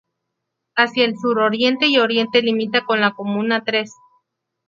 Hacia 0.75 1.05
el 1.05 1.15
suroriente 1.15 1.85
y 1.85 1.99
oriente 1.99 2.41
limita 2.41 2.83
con 2.85 3.01
la 3.01 3.11
comuna 3.13 3.63
tres. 3.63 3.93